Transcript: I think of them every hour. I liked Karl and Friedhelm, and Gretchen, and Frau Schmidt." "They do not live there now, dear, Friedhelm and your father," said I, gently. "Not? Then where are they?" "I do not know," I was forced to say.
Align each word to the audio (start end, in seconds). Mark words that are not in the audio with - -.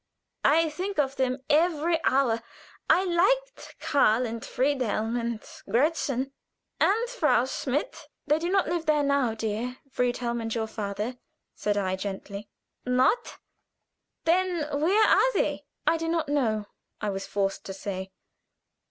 I 0.43 0.71
think 0.71 0.97
of 0.97 1.17
them 1.17 1.43
every 1.47 2.03
hour. 2.05 2.41
I 2.89 3.03
liked 3.05 3.75
Karl 3.79 4.25
and 4.25 4.41
Friedhelm, 4.43 5.15
and 5.15 5.39
Gretchen, 5.69 6.31
and 6.79 7.07
Frau 7.09 7.45
Schmidt." 7.45 8.07
"They 8.25 8.39
do 8.39 8.49
not 8.49 8.65
live 8.67 8.87
there 8.87 9.03
now, 9.03 9.35
dear, 9.35 9.77
Friedhelm 9.91 10.41
and 10.41 10.55
your 10.55 10.65
father," 10.65 11.17
said 11.53 11.77
I, 11.77 11.95
gently. 11.97 12.49
"Not? 12.83 13.37
Then 14.25 14.63
where 14.81 15.07
are 15.07 15.33
they?" 15.33 15.65
"I 15.85 15.97
do 15.97 16.07
not 16.07 16.27
know," 16.29 16.65
I 16.99 17.11
was 17.11 17.27
forced 17.27 17.63
to 17.65 17.73
say. 17.75 18.09